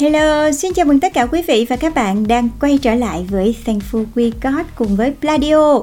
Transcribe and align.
Hello, 0.00 0.52
xin 0.52 0.72
chào 0.72 0.86
mừng 0.86 1.00
tất 1.00 1.12
cả 1.14 1.26
quý 1.26 1.42
vị 1.42 1.66
và 1.68 1.76
các 1.76 1.94
bạn 1.94 2.28
đang 2.28 2.48
quay 2.60 2.78
trở 2.82 2.94
lại 2.94 3.26
với 3.30 3.56
Thankful 3.66 4.04
We 4.14 4.30
Got 4.42 4.66
cùng 4.74 4.96
với 4.96 5.12
Pladio. 5.20 5.78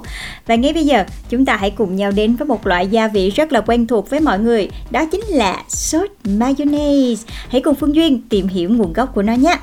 Và 0.48 0.56
ngay 0.56 0.74
bây 0.74 0.86
giờ, 0.86 1.04
chúng 1.30 1.46
ta 1.46 1.56
hãy 1.56 1.72
cùng 1.72 1.96
nhau 1.96 2.12
đến 2.12 2.36
với 2.36 2.48
một 2.48 2.68
loại 2.68 2.88
gia 2.88 3.08
vị 3.08 3.30
rất 3.30 3.52
là 3.52 3.62
quen 3.62 3.88
thuộc 3.88 4.10
với 4.10 4.20
mọi 4.20 4.40
người, 4.40 4.70
đó 4.92 5.06
chính 5.06 5.22
là 5.30 5.64
sốt 5.70 6.10
mayonnaise. 6.24 7.24
Hãy 7.50 7.62
cùng 7.62 7.76
Phương 7.76 7.96
Duyên 7.96 8.22
tìm 8.30 8.48
hiểu 8.48 8.70
nguồn 8.70 8.94
gốc 8.94 9.16
của 9.16 9.22
nó 9.22 9.34
nhé. 9.34 9.56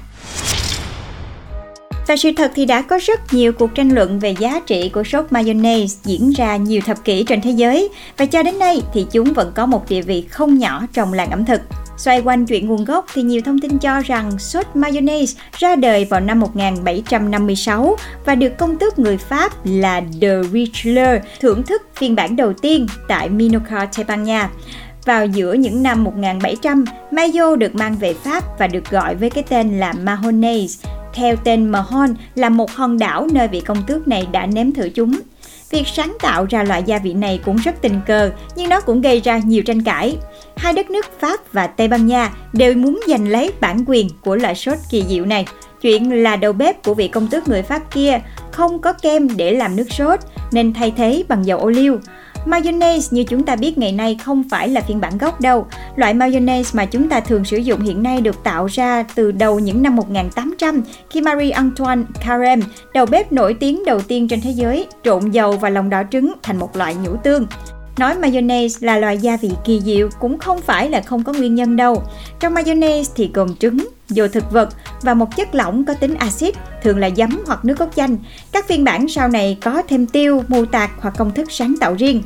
Và 2.07 2.17
sự 2.17 2.31
thật 2.37 2.53
thì 2.55 2.67
đã 2.67 2.83
có 2.83 2.99
rất 3.03 3.21
nhiều 3.35 3.53
cuộc 3.53 3.75
tranh 3.75 3.95
luận 3.95 4.19
về 4.19 4.35
giá 4.39 4.61
trị 4.67 4.89
của 4.89 5.05
sốt 5.05 5.25
mayonnaise 5.31 5.97
diễn 6.05 6.31
ra 6.31 6.57
nhiều 6.57 6.81
thập 6.87 7.05
kỷ 7.05 7.25
trên 7.29 7.41
thế 7.41 7.51
giới 7.51 7.89
và 8.17 8.27
cho 8.27 8.43
đến 8.43 8.59
nay 8.59 8.83
thì 8.95 9.07
chúng 9.11 9.33
vẫn 9.33 9.53
có 9.55 9.67
một 9.67 9.89
địa 9.89 10.03
vị 10.03 10.23
không 10.31 10.59
nhỏ 10.59 10.87
trong 10.93 11.13
làng 11.13 11.31
ẩm 11.31 11.45
thực. 11.45 11.61
Xoay 11.97 12.21
quanh 12.21 12.47
chuyện 12.47 12.69
nguồn 12.69 12.85
gốc 12.85 13.07
thì 13.15 13.23
nhiều 13.23 13.41
thông 13.45 13.59
tin 13.59 13.79
cho 13.79 14.01
rằng 14.01 14.39
sốt 14.39 14.67
mayonnaise 14.75 15.41
ra 15.59 15.77
đời 15.77 16.05
vào 16.05 16.21
năm 16.21 16.41
1756 16.41 17.97
và 18.25 18.35
được 18.35 18.59
công 18.59 18.79
tước 18.79 18.99
người 18.99 19.17
Pháp 19.17 19.53
là 19.65 20.03
de 20.21 20.43
Richelieu 20.53 21.19
thưởng 21.41 21.63
thức 21.63 21.83
phiên 21.95 22.15
bản 22.15 22.37
đầu 22.37 22.53
tiên 22.53 22.87
tại 23.09 23.29
Minorca, 23.29 23.89
Tây 23.97 24.05
Ban 24.09 24.25
Nha. 24.25 24.51
Vào 25.05 25.27
giữa 25.27 25.53
những 25.53 25.83
năm 25.83 26.05
1700, 26.05 26.85
mayo 27.11 27.57
được 27.57 27.75
mang 27.75 27.97
về 27.97 28.15
Pháp 28.15 28.59
và 28.59 28.67
được 28.67 28.91
gọi 28.91 29.15
với 29.15 29.31
cái 29.31 29.45
tên 29.49 29.81
là 29.81 29.93
mayonnaise 29.93 30.89
theo 31.15 31.37
tên 31.37 31.69
Mahon 31.69 32.15
là 32.35 32.49
một 32.49 32.71
hòn 32.71 32.99
đảo 32.99 33.29
nơi 33.33 33.49
vị 33.49 33.61
công 33.61 33.83
tước 33.87 34.09
này 34.09 34.27
đã 34.33 34.47
nếm 34.47 34.73
thử 34.73 34.89
chúng. 34.89 35.21
Việc 35.71 35.87
sáng 35.87 36.17
tạo 36.21 36.47
ra 36.51 36.63
loại 36.63 36.83
gia 36.87 36.99
vị 36.99 37.15
này 37.15 37.41
cũng 37.45 37.57
rất 37.57 37.75
tình 37.83 38.01
cờ, 38.07 38.31
nhưng 38.57 38.69
nó 38.69 38.81
cũng 38.81 39.01
gây 39.01 39.21
ra 39.21 39.41
nhiều 39.45 39.63
tranh 39.63 39.83
cãi. 39.83 40.17
Hai 40.57 40.73
đất 40.73 40.91
nước 40.91 41.07
Pháp 41.21 41.53
và 41.53 41.67
Tây 41.67 41.89
Ban 41.89 42.07
Nha 42.07 42.33
đều 42.53 42.75
muốn 42.75 43.01
giành 43.09 43.29
lấy 43.29 43.53
bản 43.61 43.85
quyền 43.87 44.09
của 44.21 44.37
loại 44.37 44.55
sốt 44.55 44.79
kỳ 44.91 45.05
diệu 45.09 45.25
này. 45.25 45.47
Chuyện 45.81 46.23
là 46.23 46.37
đầu 46.37 46.53
bếp 46.53 46.83
của 46.85 46.95
vị 46.95 47.09
công 47.09 47.29
tước 47.29 47.49
người 47.49 47.63
Pháp 47.63 47.95
kia 47.95 48.21
không 48.53 48.79
có 48.79 48.93
kem 48.93 49.37
để 49.37 49.53
làm 49.53 49.77
nước 49.77 49.93
sốt 49.93 50.21
nên 50.53 50.73
thay 50.73 50.93
thế 50.97 51.25
bằng 51.29 51.47
dầu 51.47 51.59
ô 51.59 51.71
liu. 51.71 51.99
Mayonnaise 52.47 53.09
như 53.11 53.25
chúng 53.25 53.43
ta 53.43 53.57
biết 53.57 53.79
ngày 53.79 53.93
nay 53.93 54.19
không 54.25 54.45
phải 54.51 54.69
là 54.69 54.81
phiên 54.81 55.01
bản 55.01 55.19
gốc 55.19 55.41
đâu. 55.41 55.67
Loại 55.97 56.15
mayonnaise 56.15 56.71
mà 56.73 56.85
chúng 56.85 57.09
ta 57.09 57.21
thường 57.21 57.45
sử 57.45 57.57
dụng 57.57 57.81
hiện 57.81 58.03
nay 58.03 58.21
được 58.21 58.45
tạo 58.45 58.67
ra 58.67 59.05
từ 59.15 59.33
đầu 59.33 59.59
những 59.59 59.83
năm 59.83 59.97
1800 59.97 60.83
khi 61.11 61.21
Marie 61.21 61.51
Antoine 61.51 62.03
Carême, 62.25 62.67
đầu 62.95 63.07
bếp 63.07 63.33
nổi 63.33 63.55
tiếng 63.55 63.85
đầu 63.85 64.01
tiên 64.01 64.29
trên 64.29 64.41
thế 64.41 64.51
giới, 64.51 64.87
trộn 65.05 65.31
dầu 65.31 65.53
và 65.53 65.69
lòng 65.71 65.91
đỏ 65.91 66.03
trứng 66.11 66.33
thành 66.43 66.59
một 66.59 66.77
loại 66.77 66.95
nhũ 66.95 67.17
tương. 67.17 67.47
Nói 67.99 68.15
mayonnaise 68.15 68.87
là 68.87 68.99
loại 68.99 69.19
gia 69.19 69.37
vị 69.37 69.51
kỳ 69.65 69.81
diệu 69.81 70.09
cũng 70.21 70.39
không 70.39 70.61
phải 70.61 70.91
là 70.91 71.01
không 71.01 71.25
có 71.25 71.33
nguyên 71.33 71.55
nhân 71.55 71.77
đâu. 71.77 72.03
Trong 72.41 72.55
mayonnaise 72.55 73.13
thì 73.17 73.31
gồm 73.35 73.57
trứng, 73.57 73.89
dầu 74.09 74.29
thực 74.29 74.51
vật 74.51 74.69
và 75.03 75.15
một 75.15 75.37
chất 75.37 75.55
lỏng 75.55 75.85
có 75.85 75.95
tính 75.95 76.15
axit, 76.15 76.55
thường 76.83 76.99
là 76.99 77.11
giấm 77.17 77.43
hoặc 77.47 77.65
nước 77.65 77.75
cốt 77.79 77.89
chanh. 77.97 78.17
Các 78.53 78.69
phiên 78.69 78.85
bản 78.85 79.09
sau 79.09 79.29
này 79.29 79.59
có 79.63 79.83
thêm 79.89 80.07
tiêu, 80.07 80.43
mù 80.49 80.65
tạt 80.65 80.91
hoặc 80.99 81.15
công 81.19 81.35
thức 81.35 81.53
sáng 81.53 81.75
tạo 81.81 81.95
riêng. 81.99 82.23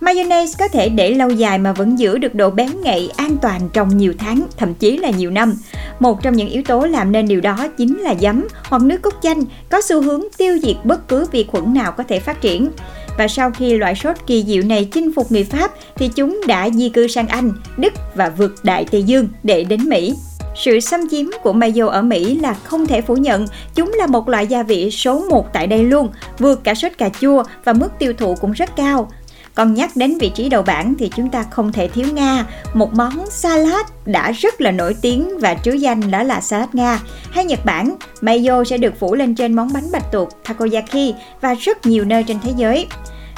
Mayonnaise 0.00 0.54
có 0.58 0.68
thể 0.68 0.88
để 0.88 1.14
lâu 1.14 1.30
dài 1.30 1.58
mà 1.58 1.72
vẫn 1.72 1.98
giữ 1.98 2.18
được 2.18 2.34
độ 2.34 2.50
bén 2.50 2.68
ngậy 2.82 3.10
an 3.16 3.36
toàn 3.42 3.68
trong 3.72 3.96
nhiều 3.96 4.14
tháng, 4.18 4.46
thậm 4.56 4.74
chí 4.74 4.96
là 4.96 5.10
nhiều 5.10 5.30
năm. 5.30 5.54
Một 5.98 6.22
trong 6.22 6.36
những 6.36 6.48
yếu 6.48 6.62
tố 6.62 6.86
làm 6.86 7.12
nên 7.12 7.28
điều 7.28 7.40
đó 7.40 7.68
chính 7.76 7.98
là 7.98 8.14
giấm 8.20 8.48
hoặc 8.62 8.82
nước 8.82 9.02
cốt 9.02 9.14
chanh 9.22 9.44
có 9.70 9.80
xu 9.80 10.02
hướng 10.02 10.22
tiêu 10.36 10.58
diệt 10.62 10.76
bất 10.84 11.08
cứ 11.08 11.26
vi 11.32 11.44
khuẩn 11.44 11.74
nào 11.74 11.92
có 11.92 12.04
thể 12.08 12.20
phát 12.20 12.40
triển. 12.40 12.70
Và 13.18 13.28
sau 13.28 13.50
khi 13.50 13.74
loại 13.74 13.94
sốt 13.94 14.16
kỳ 14.26 14.44
diệu 14.46 14.62
này 14.62 14.88
chinh 14.92 15.14
phục 15.14 15.32
người 15.32 15.44
Pháp 15.44 15.70
thì 15.96 16.08
chúng 16.08 16.40
đã 16.46 16.70
di 16.70 16.88
cư 16.88 17.06
sang 17.06 17.28
Anh, 17.28 17.52
Đức 17.76 17.92
và 18.14 18.32
vượt 18.38 18.54
Đại 18.62 18.86
Tây 18.90 19.02
Dương 19.02 19.28
để 19.42 19.64
đến 19.64 19.88
Mỹ. 19.88 20.14
Sự 20.56 20.80
xâm 20.80 21.00
chiếm 21.10 21.26
của 21.42 21.52
mayo 21.52 21.88
ở 21.88 22.02
Mỹ 22.02 22.40
là 22.40 22.54
không 22.54 22.86
thể 22.86 23.00
phủ 23.00 23.16
nhận, 23.16 23.46
chúng 23.74 23.92
là 23.98 24.06
một 24.06 24.28
loại 24.28 24.46
gia 24.46 24.62
vị 24.62 24.90
số 24.90 25.24
1 25.30 25.52
tại 25.52 25.66
đây 25.66 25.84
luôn, 25.84 26.08
vượt 26.38 26.64
cả 26.64 26.74
sốt 26.74 26.92
cà 26.98 27.08
chua 27.20 27.42
và 27.64 27.72
mức 27.72 27.88
tiêu 27.98 28.12
thụ 28.18 28.34
cũng 28.40 28.52
rất 28.52 28.76
cao. 28.76 29.10
Còn 29.58 29.74
nhắc 29.74 29.90
đến 29.96 30.18
vị 30.18 30.28
trí 30.34 30.48
đầu 30.48 30.62
bảng 30.62 30.94
thì 30.98 31.10
chúng 31.16 31.30
ta 31.30 31.42
không 31.50 31.72
thể 31.72 31.88
thiếu 31.88 32.06
Nga, 32.12 32.46
một 32.74 32.94
món 32.94 33.26
salad 33.30 33.86
đã 34.06 34.30
rất 34.32 34.60
là 34.60 34.70
nổi 34.70 34.96
tiếng 35.02 35.38
và 35.38 35.54
trứ 35.54 35.72
danh 35.72 36.10
đó 36.10 36.22
là 36.22 36.40
salad 36.40 36.68
Nga. 36.72 37.00
Hay 37.30 37.44
Nhật 37.44 37.64
Bản, 37.64 37.96
mayo 38.20 38.64
sẽ 38.64 38.76
được 38.76 38.98
phủ 39.00 39.14
lên 39.14 39.34
trên 39.34 39.52
món 39.52 39.72
bánh 39.72 39.92
bạch 39.92 40.12
tuộc 40.12 40.28
takoyaki 40.44 41.14
và 41.40 41.54
rất 41.54 41.86
nhiều 41.86 42.04
nơi 42.04 42.22
trên 42.22 42.38
thế 42.42 42.52
giới. 42.56 42.86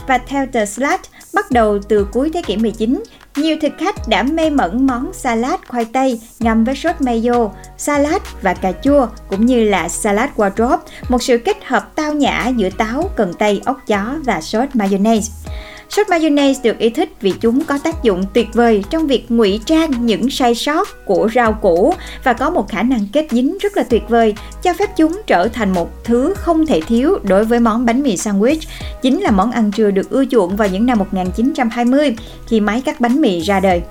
Và 0.07 0.19
theo 0.19 0.47
The 0.53 0.67
Slat, 0.67 1.01
bắt 1.35 1.51
đầu 1.51 1.79
từ 1.89 2.07
cuối 2.13 2.31
thế 2.35 2.43
kỷ 2.43 2.57
19, 2.57 3.03
nhiều 3.37 3.57
thực 3.63 3.73
khách 3.79 4.09
đã 4.09 4.23
mê 4.23 4.51
mẩn 4.51 4.87
món 4.87 5.13
salad 5.13 5.61
khoai 5.69 5.85
tây 5.85 6.21
ngâm 6.39 6.65
với 6.65 6.77
sốt 6.77 7.01
mayo, 7.01 7.51
salad 7.79 8.23
và 8.43 8.55
cà 8.55 8.73
chua 8.73 9.07
cũng 9.29 9.47
như 9.47 9.65
là 9.65 9.89
salad 9.89 10.31
wardrobe, 10.37 10.79
một 11.09 11.23
sự 11.23 11.39
kết 11.39 11.57
hợp 11.65 11.95
tao 11.95 12.13
nhã 12.13 12.53
giữa 12.57 12.71
táo, 12.71 13.11
cần 13.17 13.33
tây, 13.39 13.61
ốc 13.65 13.81
chó 13.87 14.15
và 14.25 14.41
sốt 14.41 14.69
mayonnaise. 14.75 15.33
Sốt 15.91 16.09
mayonnaise 16.09 16.61
được 16.63 16.79
yêu 16.79 16.91
thích 16.95 17.09
vì 17.21 17.33
chúng 17.41 17.65
có 17.65 17.79
tác 17.79 18.03
dụng 18.03 18.25
tuyệt 18.35 18.49
vời 18.53 18.85
trong 18.91 19.07
việc 19.07 19.31
ngụy 19.31 19.61
trang 19.67 20.07
những 20.07 20.31
sai 20.31 20.55
sót 20.55 21.07
của 21.07 21.29
rau 21.35 21.53
củ 21.53 21.95
và 22.25 22.33
có 22.33 22.51
một 22.51 22.69
khả 22.69 22.83
năng 22.83 23.07
kết 23.13 23.27
dính 23.31 23.59
rất 23.59 23.77
là 23.77 23.83
tuyệt 23.83 24.03
vời, 24.09 24.35
cho 24.63 24.73
phép 24.73 24.91
chúng 24.97 25.21
trở 25.27 25.49
thành 25.49 25.73
một 25.73 26.05
thứ 26.05 26.35
không 26.37 26.67
thể 26.67 26.81
thiếu 26.81 27.19
đối 27.23 27.45
với 27.45 27.61
món 27.61 27.85
bánh 27.85 28.03
mì 28.03 28.15
sandwich. 28.15 28.61
Chính 29.03 29.21
là 29.21 29.31
món 29.31 29.51
ăn 29.51 29.71
trưa 29.73 29.91
được 29.91 30.11
ưa 30.11 30.25
chuộng 30.25 30.57
vào 30.57 30.69
những 30.69 30.87
năm 30.87 30.99
1920 30.99 32.17
khi 32.47 32.61
máy 32.61 32.83
cắt 32.85 33.01
bánh 33.01 33.21
mì 33.21 33.41
ra 33.41 33.61
đời. 33.61 33.83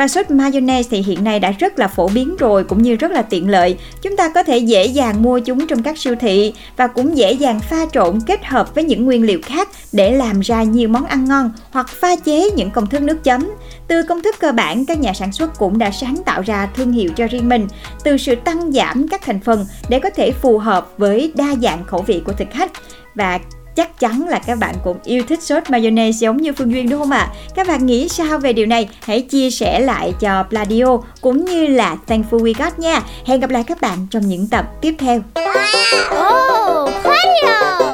Và 0.00 0.08
sốt 0.08 0.30
mayonnaise 0.30 0.88
thì 0.90 1.02
hiện 1.02 1.24
nay 1.24 1.40
đã 1.40 1.50
rất 1.50 1.78
là 1.78 1.88
phổ 1.88 2.08
biến 2.08 2.36
rồi 2.38 2.64
cũng 2.64 2.82
như 2.82 2.96
rất 2.96 3.10
là 3.10 3.22
tiện 3.22 3.50
lợi. 3.50 3.76
Chúng 4.02 4.16
ta 4.16 4.28
có 4.28 4.42
thể 4.42 4.58
dễ 4.58 4.84
dàng 4.84 5.22
mua 5.22 5.40
chúng 5.40 5.66
trong 5.66 5.82
các 5.82 5.98
siêu 5.98 6.14
thị 6.20 6.52
và 6.76 6.86
cũng 6.86 7.16
dễ 7.16 7.32
dàng 7.32 7.60
pha 7.60 7.86
trộn 7.92 8.18
kết 8.26 8.44
hợp 8.44 8.74
với 8.74 8.84
những 8.84 9.04
nguyên 9.04 9.22
liệu 9.22 9.40
khác 9.42 9.68
để 9.92 10.10
làm 10.10 10.40
ra 10.40 10.62
nhiều 10.62 10.88
món 10.88 11.04
ăn 11.04 11.24
ngon 11.24 11.50
hoặc 11.70 11.88
pha 11.88 12.16
chế 12.16 12.50
những 12.50 12.70
công 12.70 12.86
thức 12.86 13.02
nước 13.02 13.24
chấm. 13.24 13.50
Từ 13.88 14.02
công 14.02 14.22
thức 14.22 14.34
cơ 14.38 14.52
bản, 14.52 14.86
các 14.86 15.00
nhà 15.00 15.12
sản 15.12 15.32
xuất 15.32 15.58
cũng 15.58 15.78
đã 15.78 15.90
sáng 15.90 16.16
tạo 16.24 16.42
ra 16.42 16.68
thương 16.76 16.92
hiệu 16.92 17.10
cho 17.16 17.26
riêng 17.26 17.48
mình, 17.48 17.66
từ 18.04 18.16
sự 18.16 18.34
tăng 18.34 18.72
giảm 18.72 19.08
các 19.08 19.22
thành 19.22 19.40
phần 19.40 19.66
để 19.88 20.00
có 20.00 20.10
thể 20.10 20.30
phù 20.30 20.58
hợp 20.58 20.88
với 20.98 21.32
đa 21.34 21.54
dạng 21.62 21.84
khẩu 21.84 22.02
vị 22.02 22.22
của 22.26 22.32
thực 22.32 22.48
khách. 22.52 22.72
Và 23.14 23.38
chắc 23.80 24.00
chắn 24.00 24.28
là 24.28 24.38
các 24.46 24.58
bạn 24.58 24.74
cũng 24.84 24.96
yêu 25.04 25.22
thích 25.28 25.42
sốt 25.42 25.70
mayonnaise 25.70 26.18
giống 26.18 26.36
như 26.36 26.52
Phương 26.52 26.72
Duyên 26.72 26.88
đúng 26.88 27.00
không 27.00 27.10
ạ? 27.10 27.18
À? 27.18 27.32
Các 27.54 27.68
bạn 27.68 27.86
nghĩ 27.86 28.08
sao 28.08 28.38
về 28.38 28.52
điều 28.52 28.66
này? 28.66 28.88
Hãy 29.02 29.20
chia 29.20 29.50
sẻ 29.50 29.80
lại 29.80 30.12
cho 30.20 30.42
Pladio 30.42 30.98
cũng 31.20 31.44
như 31.44 31.66
là 31.66 31.96
Thankful 32.06 32.38
We 32.38 32.52
Got 32.58 32.78
nha. 32.78 33.00
Hẹn 33.24 33.40
gặp 33.40 33.50
lại 33.50 33.64
các 33.66 33.80
bạn 33.80 34.06
trong 34.10 34.28
những 34.28 34.46
tập 34.46 34.64
tiếp 34.80 34.94
theo. 34.98 35.20
Oh, 36.10 36.90
Pladio! 37.02 37.89